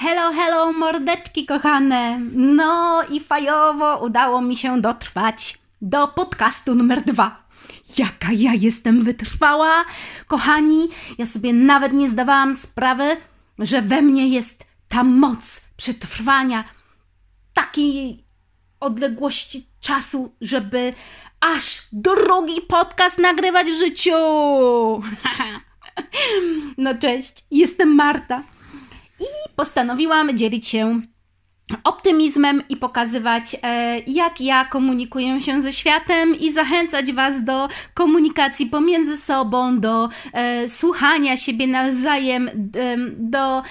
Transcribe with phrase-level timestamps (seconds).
[0.00, 2.20] Hello, hello, mordeczki kochane.
[2.34, 7.42] No i fajowo udało mi się dotrwać do podcastu numer dwa.
[7.98, 9.84] Jaka ja jestem wytrwała,
[10.26, 10.88] kochani.
[11.18, 13.16] Ja sobie nawet nie zdawałam sprawy,
[13.58, 16.64] że we mnie jest ta moc przetrwania
[17.54, 18.24] takiej
[18.80, 20.94] odległości czasu, żeby
[21.40, 24.12] aż drugi podcast nagrywać w życiu.
[26.78, 28.42] No cześć, jestem Marta
[29.20, 31.02] i postanowiłam dzielić się
[31.84, 38.66] optymizmem i pokazywać, e, jak ja komunikuję się ze światem i zachęcać Was do komunikacji
[38.66, 42.50] pomiędzy sobą, do e, słuchania siebie nawzajem,
[43.18, 43.62] do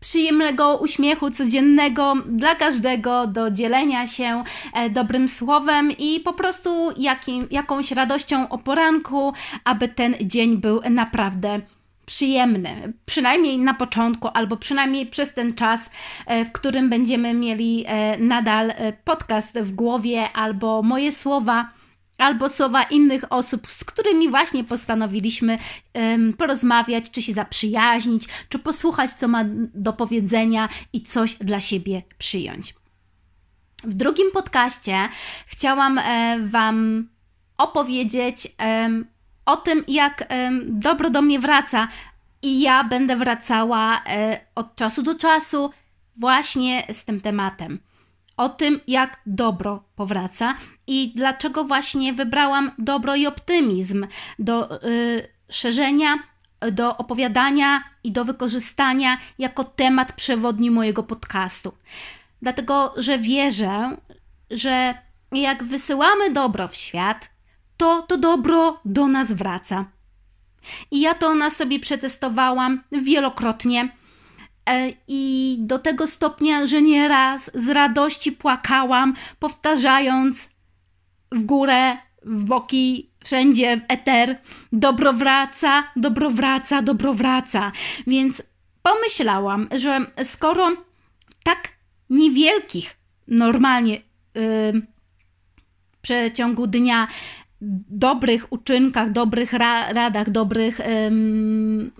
[0.00, 7.48] przyjemnego uśmiechu codziennego dla każdego, do dzielenia się e, dobrym słowem i po prostu jakim,
[7.50, 9.32] jakąś radością o poranku,
[9.64, 11.60] aby ten dzień był naprawdę
[12.10, 15.90] przyjemny, przynajmniej na początku, albo przynajmniej przez ten czas,
[16.26, 18.72] e, w którym będziemy mieli e, nadal
[19.04, 21.68] podcast w głowie, albo moje słowa
[22.18, 25.58] albo słowa innych osób, z którymi właśnie postanowiliśmy
[26.38, 32.74] porozmawiać, czy się zaprzyjaźnić, czy posłuchać, co ma do powiedzenia i coś dla siebie przyjąć.
[33.84, 35.08] W drugim podcaście
[35.46, 37.08] chciałam e, Wam
[37.58, 38.90] opowiedzieć e,
[39.46, 40.28] o tym, jak
[40.62, 41.88] dobro do mnie wraca,
[42.42, 45.70] i ja będę wracała e, od czasu do czasu
[46.16, 47.78] właśnie z tym tematem
[48.40, 50.54] o tym, jak dobro powraca
[50.86, 54.06] i dlaczego właśnie wybrałam dobro i optymizm
[54.38, 56.18] do y, szerzenia,
[56.72, 61.72] do opowiadania i do wykorzystania jako temat przewodni mojego podcastu.
[62.42, 63.96] Dlatego, że wierzę,
[64.50, 64.94] że
[65.32, 67.30] jak wysyłamy dobro w świat,
[67.80, 69.84] to to dobro do nas wraca.
[70.90, 73.88] I ja to na sobie przetestowałam wielokrotnie
[74.70, 80.50] E, I do tego stopnia, że nieraz z radości płakałam, powtarzając
[81.32, 84.38] w górę, w boki, wszędzie w eter:
[84.72, 87.72] dobro wraca, dobro wraca, dobro wraca.
[88.06, 88.42] Więc
[88.82, 90.68] pomyślałam, że skoro
[91.44, 91.68] tak
[92.10, 92.96] niewielkich,
[93.28, 94.00] normalnie
[94.34, 94.82] yy,
[96.02, 97.08] przeciągu dnia
[97.90, 101.90] dobrych uczynkach, dobrych ra radach, dobrych um,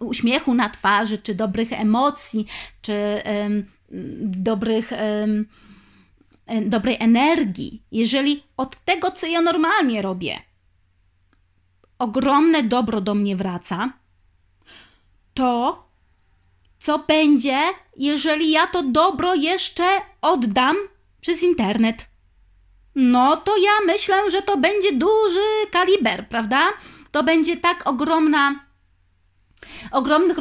[0.00, 2.46] uśmiechu na twarzy, czy dobrych emocji,
[2.82, 3.64] czy um,
[4.20, 4.90] dobrych,
[5.26, 5.46] um,
[6.70, 10.38] dobrej energii, jeżeli od tego, co ja normalnie robię,
[11.98, 13.92] ogromne dobro do mnie wraca,
[15.34, 15.88] to
[16.78, 17.58] co będzie,
[17.96, 19.84] jeżeli ja to dobro jeszcze
[20.20, 20.76] oddam
[21.20, 22.08] przez internet?
[23.00, 26.68] No to ja myślę, że to będzie duży kaliber, prawda?
[27.10, 28.60] To będzie tak ogromna,
[29.90, 30.38] ogromnych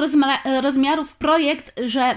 [0.61, 2.15] rozmiarów projekt, że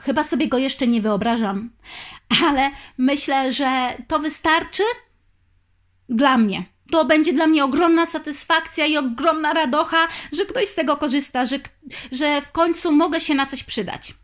[0.00, 1.70] chyba sobie go jeszcze nie wyobrażam,
[2.46, 4.82] ale myślę, że to wystarczy
[6.08, 6.64] dla mnie.
[6.90, 11.58] To będzie dla mnie ogromna satysfakcja i ogromna radocha, że ktoś z tego korzysta, że,
[12.12, 14.14] że w końcu mogę się na coś przydać.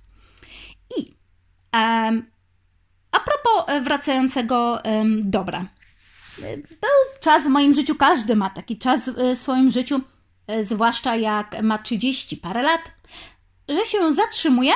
[0.99, 1.15] I
[1.75, 2.36] um,
[3.17, 4.83] a propos e, wracającego
[5.23, 5.65] dobra.
[6.57, 10.01] Był czas w moim życiu, każdy ma taki czas w e, swoim życiu,
[10.47, 12.81] e, zwłaszcza jak ma 30 parę lat,
[13.69, 14.73] że się zatrzymuje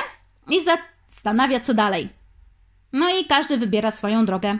[0.49, 2.09] i zastanawia, co dalej.
[2.93, 4.57] No i każdy wybiera swoją drogę.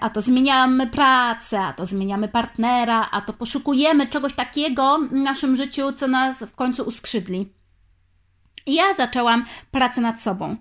[0.00, 5.56] a to zmieniamy pracę, a to zmieniamy partnera, a to poszukujemy czegoś takiego w naszym
[5.56, 7.52] życiu, co nas w końcu uskrzydli.
[8.66, 10.56] I ja zaczęłam pracę nad sobą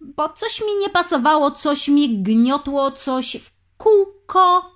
[0.00, 4.70] bo coś mi nie pasowało, coś mi gniotło, coś w kółko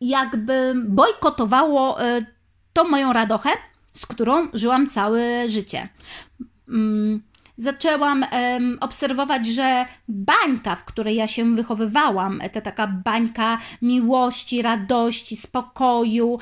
[0.00, 2.26] jakby bojkotowało y,
[2.72, 3.50] tą moją radochę,
[4.00, 5.88] z którą żyłam całe życie.
[7.58, 15.36] Zaczęłam um, obserwować, że bańka, w której ja się wychowywałam, to taka bańka miłości, radości,
[15.36, 16.38] spokoju,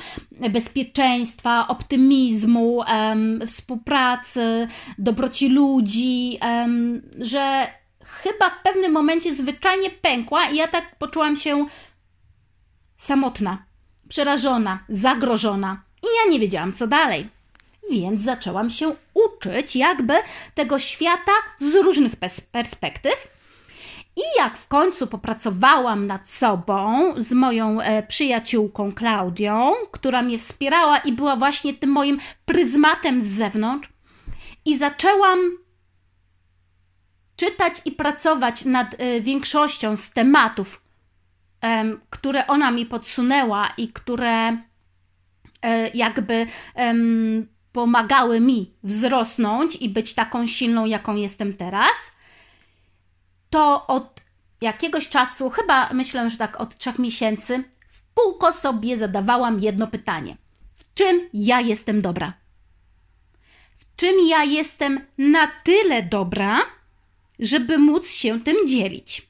[0.50, 4.69] bezpieczeństwa, optymizmu, um, współpracy,
[4.99, 7.67] dobroci ludzi, um, że
[8.05, 11.67] chyba w pewnym momencie zwyczajnie pękła i ja tak poczułam się
[12.96, 13.62] samotna,
[14.08, 15.82] przerażona, zagrożona.
[16.02, 17.29] I ja nie wiedziałam, co dalej
[17.90, 18.94] więc zaczęłam się
[19.26, 20.14] uczyć jakby
[20.55, 22.12] tego świata z różnych
[22.52, 23.40] perspektyw.
[24.17, 30.99] I jak w końcu popracowałam nad sobą z moją e, przyjaciółką Klaudią, która mnie wspierała
[30.99, 33.88] i była właśnie tym moim pryzmatem z zewnątrz,
[34.64, 35.38] i zaczęłam
[37.37, 40.84] czytać i pracować nad e, większością z tematów,
[42.11, 44.56] które ona mi podsunęła i które
[45.62, 46.46] e, jakby
[47.72, 51.93] pomagały mi wzrosnąć i być taką silną, jaką jestem teraz,
[53.50, 54.20] to od
[54.61, 60.37] jakiegoś czasu, chyba myślę, że tak od trzech miesięcy, w kółko sobie zadawałam jedno pytanie:
[60.75, 62.32] w czym ja jestem dobra?
[63.76, 66.58] W czym ja jestem na tyle dobra,
[67.38, 69.28] żeby móc się tym dzielić?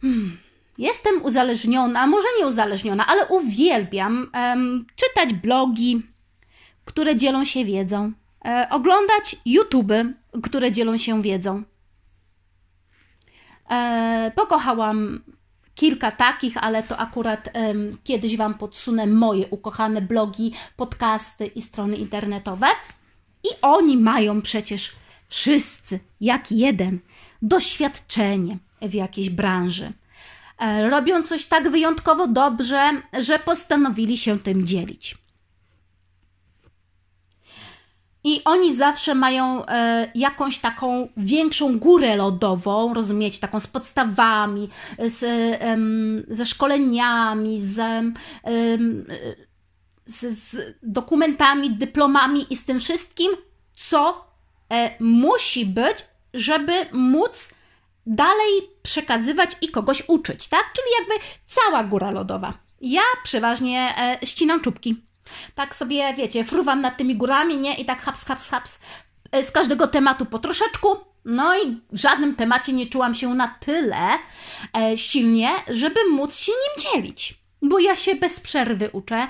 [0.00, 0.45] Hmm.
[0.78, 6.02] Jestem uzależniona, może nie uzależniona, ale uwielbiam um, czytać blogi,
[6.84, 8.12] które dzielą się wiedzą,
[8.44, 9.92] e, oglądać YouTube,
[10.42, 11.62] które dzielą się wiedzą.
[13.70, 15.20] E, pokochałam
[15.74, 21.96] kilka takich, ale to akurat um, kiedyś Wam podsunę moje ukochane blogi, podcasty i strony
[21.96, 22.66] internetowe.
[23.44, 24.96] I oni mają przecież
[25.28, 26.98] wszyscy, jak jeden,
[27.42, 29.92] doświadczenie w jakiejś branży.
[30.58, 35.14] E, robią coś tak wyjątkowo dobrze, że postanowili się tym dzielić.
[38.24, 44.68] I oni zawsze mają e, jakąś taką większą górę lodową, rozumiecie, taką z podstawami,
[44.98, 45.76] z, e,
[46.34, 48.04] ze szkoleniami, z,
[50.06, 53.32] z, z, dokumentami, dyplomami i z tym wszystkim,
[53.76, 54.24] co
[54.72, 55.98] e, musi być,
[56.34, 57.50] żeby móc
[58.06, 60.72] dalej przekazywać i kogoś uczyć, tak?
[60.72, 62.54] Czyli jakby cała góra lodowa.
[62.80, 65.02] Ja przeważnie e, ścinam czubki.
[65.54, 67.74] Tak sobie, wiecie, fruwam nad tymi górami, nie?
[67.74, 68.80] I tak haps, haps, haps.
[69.32, 70.96] E, z każdego tematu po troszeczku.
[71.24, 74.08] No i w żadnym temacie nie czułam się na tyle
[74.76, 77.34] e, silnie, żeby móc się nim dzielić.
[77.62, 79.28] Bo ja się bez przerwy uczę,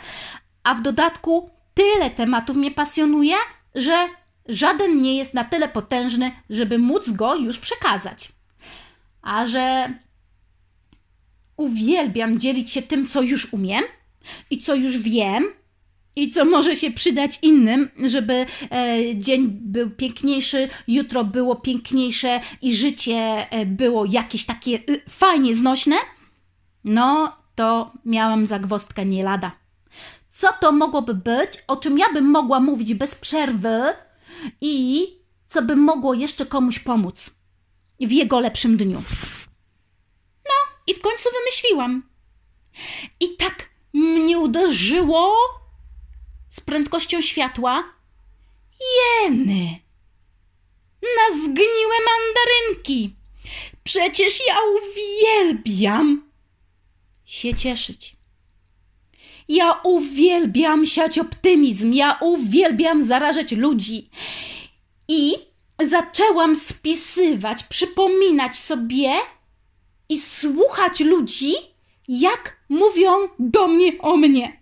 [0.64, 3.36] a w dodatku tyle tematów mnie pasjonuje,
[3.74, 4.08] że
[4.48, 8.35] żaden nie jest na tyle potężny, żeby móc go już przekazać.
[9.26, 9.92] A że
[11.56, 13.84] uwielbiam dzielić się tym, co już umiem
[14.50, 15.44] i co już wiem,
[16.16, 22.76] i co może się przydać innym, żeby e, dzień był piękniejszy, jutro było piękniejsze i
[22.76, 25.96] życie e, było jakieś takie y, fajnie znośne,
[26.84, 29.52] no to miałam zagwostkę nie lada.
[30.30, 33.80] Co to mogłoby być, o czym ja bym mogła mówić bez przerwy
[34.60, 35.06] i
[35.46, 37.35] co by mogło jeszcze komuś pomóc
[38.00, 39.02] w jego lepszym dniu.
[40.44, 40.54] No
[40.86, 42.02] i w końcu wymyśliłam.
[43.20, 45.36] I tak mnie uderzyło,
[46.50, 47.84] z prędkością światła.
[48.80, 49.80] Jeny!
[51.02, 53.14] Na zgniłe mandarynki!
[53.84, 56.30] Przecież ja uwielbiam
[57.24, 58.16] się cieszyć.
[59.48, 64.10] Ja uwielbiam siać optymizm, ja uwielbiam zarażać ludzi.
[65.08, 65.34] I
[65.84, 69.12] zaczęłam spisywać, przypominać sobie
[70.08, 71.52] i słuchać ludzi,
[72.08, 74.60] jak mówią do mnie o mnie.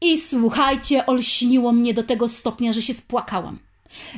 [0.00, 3.58] I słuchajcie, olśniło mnie do tego stopnia, że się spłakałam.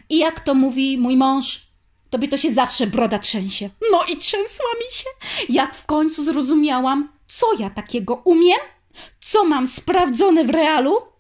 [0.08, 1.66] I jak to mówi mój mąż,
[2.10, 3.70] tobie to się zawsze broda trzęsie.
[3.92, 5.10] No i trzęsła mi się,
[5.48, 8.60] jak w końcu zrozumiałam, co ja takiego umiem,
[9.30, 11.11] co mam sprawdzone w realu,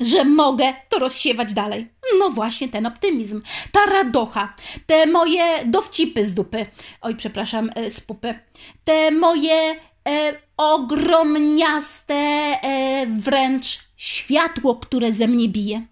[0.00, 1.88] że mogę to rozsiewać dalej.
[2.18, 3.42] No właśnie ten optymizm,
[3.72, 4.54] ta radocha,
[4.86, 6.66] te moje dowcipy z dupy,
[7.00, 8.38] oj przepraszam, e, z pupy,
[8.84, 9.76] te moje
[10.08, 15.86] e, ogromniaste e, wręcz światło, które ze mnie bije.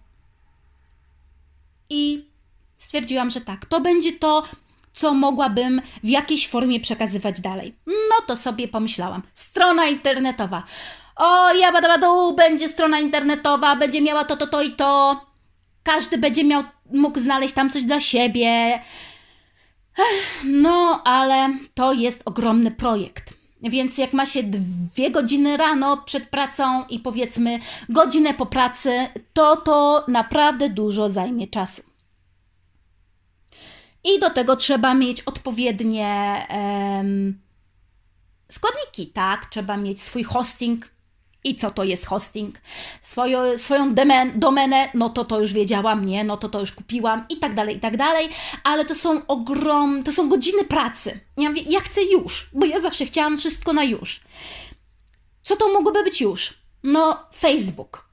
[1.90, 2.24] I
[2.79, 4.43] stwierdziłam, że tak, to będzie to,
[4.93, 7.74] co mogłabym w jakiejś formie przekazywać dalej.
[7.86, 9.22] No to sobie pomyślałam.
[9.34, 10.62] Strona internetowa.
[11.19, 15.20] O, jabadabadu, będzie strona internetowa, będzie miała to, to, to i to.
[15.82, 18.81] Każdy będzie miał, mógł znaleźć tam coś dla siebie.
[20.44, 23.34] No, ale to jest ogromny projekt.
[23.63, 27.58] Więc jak ma się dwie godziny rano przed pracą i powiedzmy
[27.89, 31.82] godzinę po pracy, to to naprawdę dużo zajmie czasu.
[34.05, 36.46] I do tego trzeba mieć odpowiednie
[38.53, 39.46] składniki, tak?
[39.46, 40.91] Trzeba mieć swój hosting,
[41.44, 42.60] i co to jest hosting,
[43.02, 47.24] swoją, swoją demen, domenę, no to to już wiedziałam, nie, no to to już kupiłam
[47.28, 48.28] i tak dalej, i tak dalej,
[48.64, 51.20] ale to są ogrom, to są godziny pracy.
[51.36, 54.20] Ja mówię, ja chcę już, bo ja zawsze chciałam wszystko na już.
[55.42, 56.54] Co to mogłoby być już?
[56.82, 58.08] No, Facebook.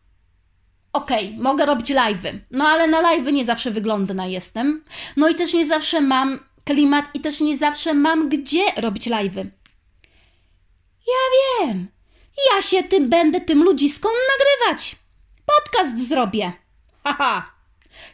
[0.93, 4.83] Okej, okay, mogę robić live'y, no ale na live'y nie zawsze wyglądna jestem.
[5.17, 9.45] No i też nie zawsze mam klimat i też nie zawsze mam gdzie robić live'y.
[11.07, 11.23] Ja
[11.59, 11.87] wiem,
[12.55, 14.95] ja się tym będę tym ludziskom nagrywać.
[15.45, 16.53] Podcast zrobię.
[17.03, 17.51] Haha.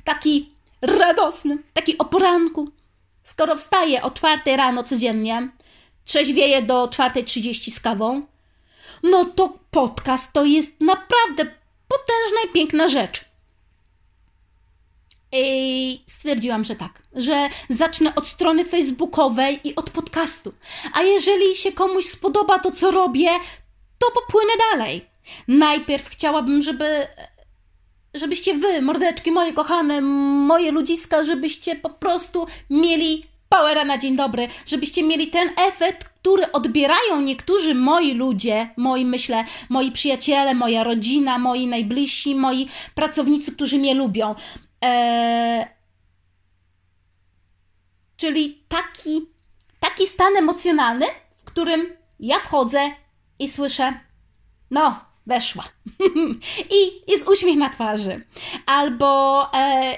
[0.03, 0.51] Taki
[0.81, 2.69] radosny, taki o poranku.
[3.23, 5.49] Skoro wstaję o czwartej rano codziennie,
[6.05, 8.21] trzeźwieję do czwartej trzydzieści z kawą,
[9.03, 11.45] no to podcast to jest naprawdę
[11.87, 13.25] potężna i piękna rzecz.
[15.31, 20.53] I stwierdziłam, że tak, że zacznę od strony facebookowej i od podcastu.
[20.93, 23.29] A jeżeli się komuś spodoba to, co robię,
[24.01, 25.05] to popłynę dalej.
[25.48, 27.08] Najpierw chciałabym, żeby
[28.13, 34.48] żebyście wy, mordeczki moje kochane, moje ludziska, żebyście po prostu mieli powera na dzień dobry,
[34.65, 41.39] żebyście mieli ten efekt, który odbierają niektórzy moi ludzie, moi myślę, moi przyjaciele, moja rodzina,
[41.39, 44.36] moi najbliżsi, moi pracownicy, którzy mnie lubią.
[44.81, 45.65] Eee,
[48.17, 49.22] czyli taki,
[49.79, 51.05] taki stan emocjonalny,
[51.36, 52.91] w którym ja wchodzę
[53.41, 53.93] i słyszę,
[54.71, 55.63] no, weszła.
[56.79, 58.25] I jest uśmiech na twarzy.
[58.65, 59.95] Albo e,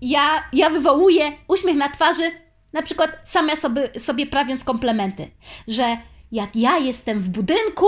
[0.00, 2.30] ja, ja wywołuję uśmiech na twarzy,
[2.72, 5.30] na przykład sama sobie, sobie prawiąc komplementy,
[5.68, 5.96] że
[6.32, 7.86] jak ja jestem w budynku,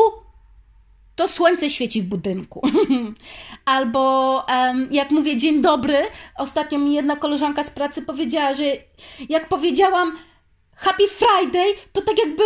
[1.17, 2.69] to słońce świeci w budynku.
[3.65, 5.97] Albo um, jak mówię dzień dobry,
[6.39, 8.65] ostatnio mi jedna koleżanka z pracy powiedziała, że
[9.29, 10.19] jak powiedziałam
[10.77, 12.45] Happy Friday, to tak jakby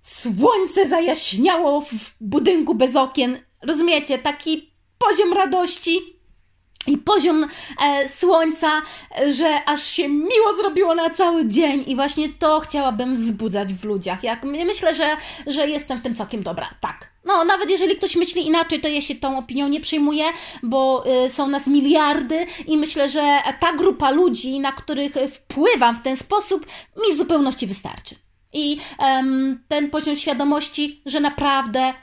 [0.00, 3.38] słońce zajaśniało w budynku bez okien.
[3.62, 4.18] Rozumiecie?
[4.18, 6.18] Taki poziom radości
[6.86, 7.46] i poziom
[7.82, 8.82] e, słońca,
[9.30, 14.24] że aż się miło zrobiło na cały dzień i właśnie to chciałabym wzbudzać w ludziach.
[14.24, 16.70] Jak myślę, że, że jestem w tym całkiem dobra.
[16.80, 17.08] Tak.
[17.24, 20.24] No, nawet jeżeli ktoś myśli inaczej, to ja się tą opinią nie przyjmuję,
[20.62, 26.02] bo y, są nas miliardy i myślę, że ta grupa ludzi, na których wpływam w
[26.02, 26.66] ten sposób,
[27.06, 28.27] mi w zupełności wystarczy.
[28.52, 31.94] I um, ten poziom świadomości, że naprawdę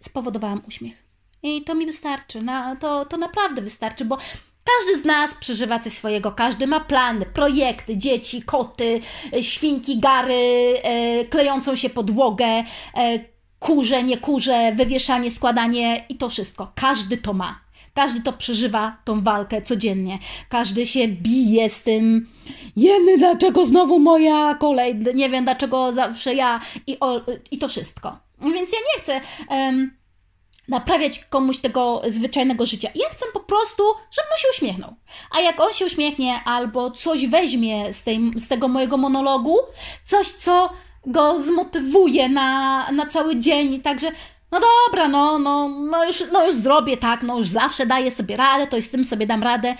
[0.00, 1.02] spowodowałam uśmiech.
[1.42, 2.42] I to mi wystarczy.
[2.42, 4.18] Na, to, to naprawdę wystarczy, bo
[4.64, 9.00] każdy z nas przeżywa coś swojego, każdy ma plany, projekty, dzieci, koty,
[9.40, 12.64] świnki, gary, e, klejącą się podłogę, e,
[13.58, 16.72] kurze, nie kurze, wywieszanie, składanie i to wszystko.
[16.74, 17.60] Każdy to ma.
[17.94, 20.18] Każdy to przeżywa, tą walkę codziennie.
[20.48, 22.28] Każdy się bije z tym,
[22.76, 27.20] jeny, dlaczego znowu moja kolej, nie wiem, dlaczego zawsze ja i, o,
[27.50, 28.18] i to wszystko.
[28.40, 29.20] Więc ja nie chcę
[29.50, 30.02] um,
[30.68, 32.88] naprawiać komuś tego zwyczajnego życia.
[32.94, 34.94] Ja chcę po prostu, żeby mu się uśmiechnął.
[35.30, 39.56] A jak on się uśmiechnie albo coś weźmie z, tej, z tego mojego monologu,
[40.06, 40.70] coś, co
[41.06, 44.12] go zmotywuje na, na cały dzień, także
[44.52, 48.36] no dobra, no, no, no, już, no już zrobię tak, no już zawsze daję sobie
[48.36, 49.76] radę, to i z tym sobie dam radę.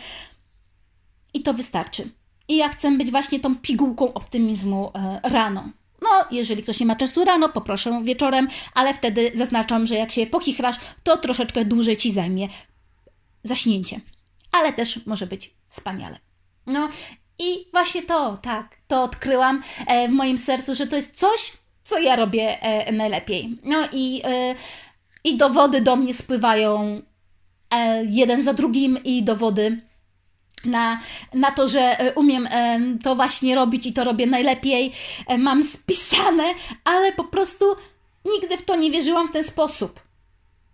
[1.35, 2.11] I to wystarczy.
[2.49, 5.65] I ja chcę być właśnie tą pigułką optymizmu e, rano.
[6.03, 10.27] No, jeżeli ktoś nie ma czasu rano, poproszę wieczorem, ale wtedy zaznaczam, że jak się
[10.27, 12.49] pochichrasz, to troszeczkę dłużej ci zajmie
[13.45, 14.01] zaśnięcie.
[14.53, 16.19] Ale też może być wspaniale.
[16.67, 16.89] No
[17.39, 21.53] i właśnie to, tak, to odkryłam e, w moim sercu, że to jest coś,
[21.85, 23.57] co ja robię e, najlepiej.
[23.65, 24.55] No i, e,
[25.25, 27.03] i dowody do mnie spływają
[28.05, 29.81] jeden za drugim i dowody
[30.65, 31.01] na,
[31.35, 34.93] na to, że e, umiem e, to właśnie robić i to robię najlepiej,
[35.27, 37.65] e, mam spisane, ale po prostu
[38.25, 40.01] nigdy w to nie wierzyłam w ten sposób.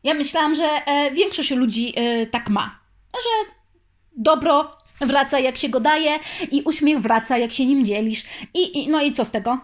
[0.05, 0.69] Ja myślałam, że
[1.13, 1.95] większość ludzi
[2.31, 2.81] tak ma,
[3.15, 3.55] że
[4.17, 6.19] dobro wraca jak się go daje
[6.51, 8.25] i uśmiech wraca jak się nim dzielisz.
[8.55, 9.59] I, i no i co z tego?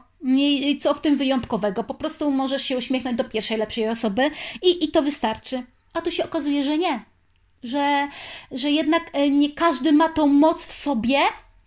[0.82, 1.84] Co w tym wyjątkowego?
[1.84, 4.30] Po prostu możesz się uśmiechnąć do pierwszej lepszej osoby
[4.62, 5.62] i, i to wystarczy.
[5.92, 7.04] A tu się okazuje, że nie
[7.64, 8.08] że,
[8.52, 11.18] że jednak e, nie każdy ma tą moc w sobie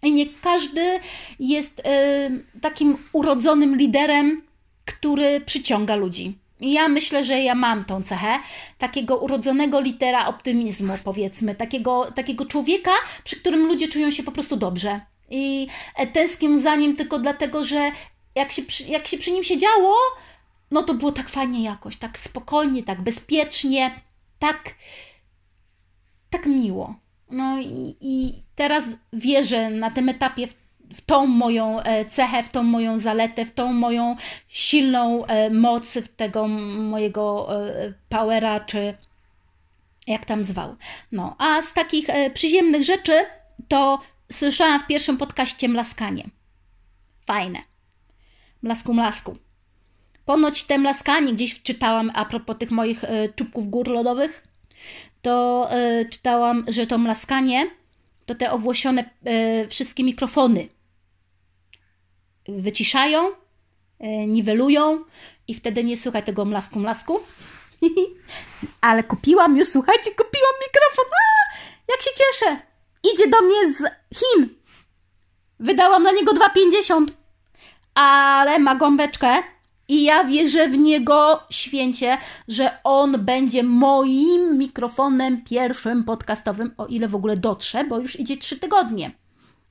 [0.04, 1.00] i nie każdy
[1.40, 2.30] jest e,
[2.62, 4.42] takim urodzonym liderem,
[4.86, 6.38] który przyciąga ludzi.
[6.60, 8.40] Ja myślę, że ja mam tą cechę
[8.78, 12.92] takiego urodzonego litera optymizmu, powiedzmy, takiego, takiego człowieka,
[13.24, 15.02] przy którym ludzie czują się po prostu dobrze.
[15.30, 17.92] I e, tęsknię za nim tylko dlatego, że
[18.38, 19.96] jak się, przy, jak się przy nim siedziało,
[20.72, 24.02] no to było tak fajnie jakoś, tak spokojnie, tak bezpiecznie,
[24.40, 24.76] tak
[26.30, 26.96] tak miło.
[27.32, 30.48] No i, i teraz wierzę na tym etapie
[30.94, 34.16] w, tą moją e, cechę, w tą moją zaletę, w tą moją
[34.48, 38.98] silną e, moc, w tego mojego e, powera, czy
[40.08, 40.76] jak tam zwał.
[41.12, 43.26] No, a z takich przyziemnych rzeczy
[43.68, 44.00] to
[44.32, 46.24] słyszałam w pierwszym podcaście mlaskanie.
[47.26, 47.60] Fajne.
[48.62, 49.38] Mlasku, mlasku.
[50.26, 53.04] Ponoć te mlaskanie gdzieś czytałam a propos tych moich
[53.36, 54.44] czubków gór lodowych,
[55.22, 55.70] to
[56.02, 57.70] y, czytałam, że to mlaskanie
[58.26, 59.10] to te owłosione
[59.64, 60.68] y, wszystkie mikrofony
[62.48, 63.34] wyciszają, y,
[64.28, 65.04] niwelują
[65.48, 67.20] i wtedy nie słychać tego mlasku, mlasku.
[68.82, 71.06] Ale kupiłam już, słuchajcie, kupiłam mikrofon.
[71.12, 71.58] A,
[71.92, 72.60] jak się cieszę.
[73.14, 73.78] Idzie do mnie z
[74.18, 74.50] Chin.
[75.60, 77.08] Wydałam na niego 2,50.
[77.98, 79.44] Ale ma gąbeczkę
[79.88, 87.08] I ja wierzę w niego święcie, że on będzie moim mikrofonem pierwszym podcastowym, o ile
[87.08, 89.12] w ogóle dotrze, bo już idzie trzy tygodnie.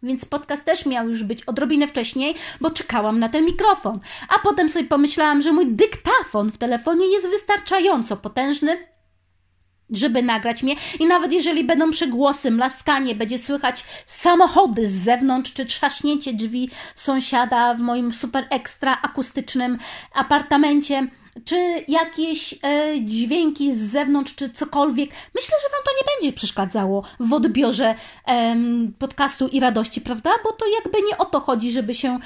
[0.03, 4.01] Więc podcast też miał już być odrobinę wcześniej, bo czekałam na ten mikrofon.
[4.29, 8.77] A potem sobie pomyślałam, że mój dyktafon w telefonie jest wystarczająco potężny,
[9.91, 10.75] żeby nagrać mnie.
[11.01, 17.75] I nawet jeżeli będą przegłosy, mlaskanie, będzie słychać samochody z zewnątrz, czy trzaśnięcie drzwi sąsiada
[17.75, 19.79] w moim super ekstra akustycznym
[20.15, 21.09] apartamencie,
[21.45, 22.59] czy jakieś e,
[23.01, 25.11] dźwięki z zewnątrz, czy cokolwiek.
[25.35, 27.95] Myślę, że Wam to nie będzie przeszkadzało w odbiorze
[28.99, 30.31] podcastu i radości, prawda?
[30.45, 32.19] Bo to jakby nie o to chodzi, żeby się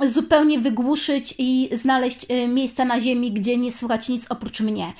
[0.00, 4.92] zupełnie wygłuszyć i znaleźć e, miejsca na ziemi, gdzie nie słychać nic oprócz mnie.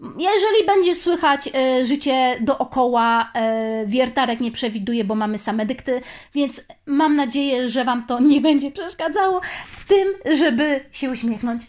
[0.00, 6.02] Jeżeli będzie słychać e, życie dookoła, e, wiertarek nie przewiduje, bo mamy same dykty,
[6.34, 11.62] więc mam nadzieję, że Wam to nie będzie przeszkadzało w tym, żeby się uśmiechnąć.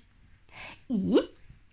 [0.90, 1.16] I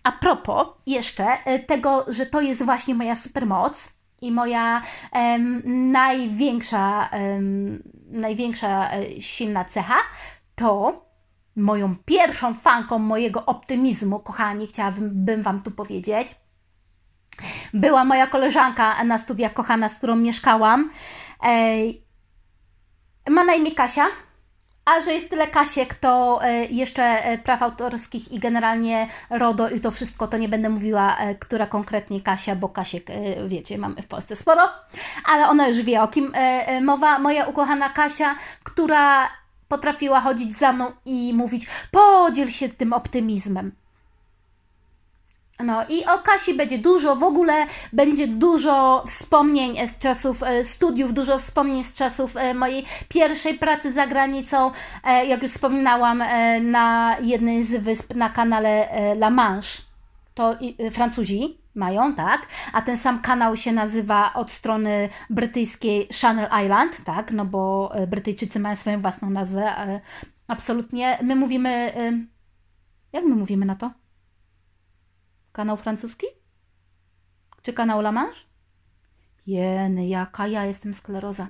[0.03, 4.83] a propos jeszcze e, tego, że to jest właśnie moja supermoc i moja
[5.65, 7.11] największa,
[8.11, 9.97] największa e, silna cecha,
[10.55, 11.07] to
[11.57, 16.29] moją pierwszą fanką mojego optymizmu, kochani, chciałabym Wam tu powiedzieć,
[17.75, 20.91] była moja koleżanka na studiach kochana, z którą mieszkałam.
[23.31, 24.07] Ma na imię Kasia.
[24.87, 29.81] A że jest tyle Kasiek, to e, jeszcze e, praw autorskich i generalnie RODO i
[29.81, 33.07] to wszystko, to nie będę mówiła, e, która konkretnie Kasia, bo Kasiek,
[33.47, 34.69] wiecie, mamy w Polsce sporo,
[35.25, 36.33] ale ona już wie, o kim
[36.83, 37.19] mowa.
[37.19, 39.29] Moja ukochana Kasia, która
[39.69, 43.73] potrafiła chodzić za mną i mówić, podziel się tym optymizmem.
[45.65, 51.15] No i o Kasi będzie dużo, w ogóle będzie dużo wspomnień z czasów e, studiów,
[51.15, 54.71] dużo wspomnień z czasów e, mojej pierwszej pracy za granicą,
[55.05, 56.23] e, jak już wspominałam,
[56.63, 59.83] na jednej z wysp na kanale La Manche.
[60.35, 60.57] To
[60.91, 62.47] Francuzi mają, tak?
[62.73, 67.33] A ten sam kanał się nazywa od strony brytyjskiej Channel Island, tak?
[67.33, 69.73] No bo Brytyjczycy mają swoją własną nazwę.
[70.49, 71.19] Absolutnie.
[71.23, 71.93] My mówimy.
[73.13, 73.91] Jak my mówimy na to?
[75.57, 76.27] Kanał francuski?
[77.63, 78.41] Czy kanał La Manche?
[79.47, 81.47] Jeny, jaka ja jestem skleroza.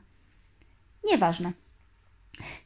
[1.05, 1.53] Nieważne.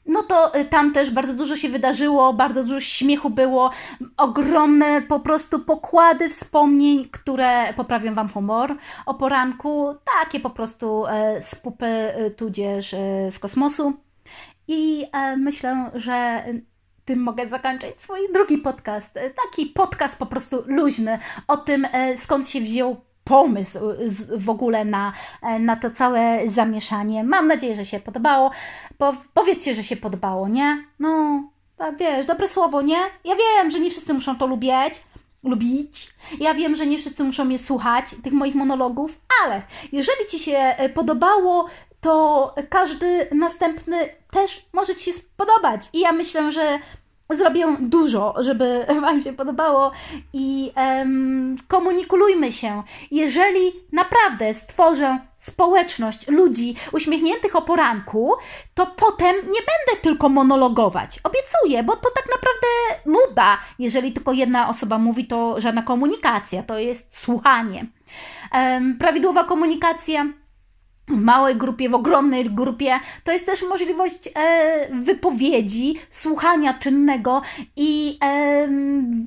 [0.07, 3.70] No to y, tam też bardzo dużo się wydarzyło, bardzo dużo śmiechu było,
[4.16, 8.76] ogromne po prostu pokłady wspomnień, które poprawią Wam humor
[9.07, 13.92] o poranku, takie po prostu e, z pupy, e, tudzież e, z kosmosu.
[14.68, 16.44] I e, myślę, że
[17.11, 19.14] tym mogę zakończyć swój drugi podcast.
[19.14, 21.18] Taki podcast po prostu luźny
[21.49, 23.79] o tym, e, skąd się wziął pomysł
[24.37, 27.25] w ogóle na, e, na to całe zamieszanie.
[27.25, 28.51] Mam nadzieję, że się podobało.
[28.99, 30.85] Po, powiedzcie, że się podobało, nie?
[30.99, 31.42] No,
[31.77, 32.99] tak wiesz, dobre słowo, nie?
[33.25, 35.03] Ja wiem, że nie wszyscy muszą to lubić,
[35.44, 36.14] lubić.
[36.40, 40.57] Ja wiem, że nie wszyscy muszą mnie słuchać, tych moich monologów, ale jeżeli Ci się
[40.57, 41.66] e, podobało,
[42.01, 45.88] to każdy następny też może Ci się spodobać.
[45.92, 46.79] I ja myślę, że
[47.36, 49.92] zrobię dużo, żeby Wam się podobało
[50.32, 50.72] i
[51.68, 52.82] komunikujmy się.
[53.10, 58.32] Jeżeli naprawdę stworzę społeczność ludzi uśmiechniętych o poranku,
[58.74, 61.20] to potem nie będę tylko monologować.
[61.24, 62.66] Obiecuję, bo to tak naprawdę
[63.06, 63.58] nuda.
[63.78, 67.86] Jeżeli tylko jedna osoba mówi, to żadna komunikacja, to jest słuchanie.
[68.98, 70.26] Prawidłowa komunikacja
[71.11, 77.42] w małej grupie, w ogromnej grupie, to jest też możliwość e, wypowiedzi, słuchania czynnego
[77.77, 78.68] i e,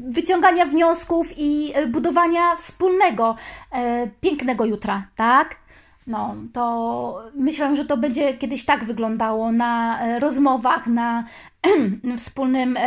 [0.10, 3.36] wyciągania wniosków i e, budowania wspólnego,
[3.72, 5.63] e, pięknego jutra, tak?
[6.08, 11.24] No, to myślę, że to będzie kiedyś tak wyglądało na e, rozmowach, na
[12.18, 12.78] wspólnym,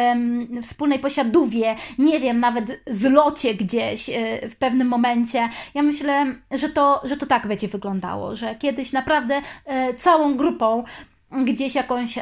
[0.63, 5.49] wspólnej posiadówie, nie wiem, nawet zlocie gdzieś e, w pewnym momencie.
[5.75, 10.85] Ja myślę, że to, że to tak będzie wyglądało, że kiedyś naprawdę e, całą grupą
[11.45, 12.19] gdzieś jakąś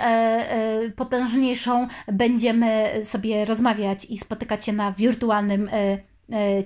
[0.96, 5.70] potężniejszą będziemy sobie rozmawiać i spotykać się na wirtualnym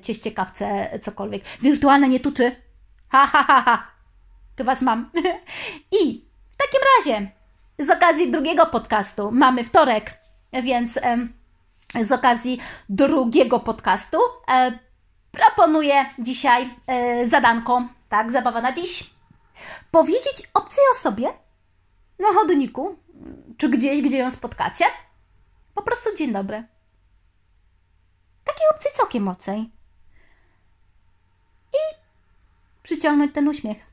[0.02, 1.42] cieście, kawce, cokolwiek.
[1.62, 2.52] Wirtualne nie tuczy.
[3.08, 3.97] Ha, ha, ha, ha
[4.58, 5.10] to Was mam.
[6.02, 7.30] I w takim razie,
[7.78, 10.20] z okazji drugiego podcastu, mamy wtorek,
[10.52, 10.98] więc
[12.04, 14.18] z okazji drugiego podcastu
[14.50, 14.78] e,
[15.30, 19.10] proponuję dzisiaj e, zadanko, tak, zabawa na dziś,
[19.90, 21.32] powiedzieć obcej osobie
[22.18, 22.96] na chodniku,
[23.56, 24.84] czy gdzieś, gdzie ją spotkacie,
[25.74, 26.64] po prostu dzień dobry.
[28.44, 29.58] Takiej obcej całkiem obcej.
[31.72, 31.94] I
[32.82, 33.87] przyciągnąć ten uśmiech.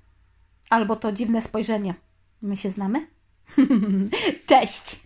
[0.70, 1.94] Albo to dziwne spojrzenie.
[2.42, 3.08] My się znamy?
[4.50, 5.05] Cześć!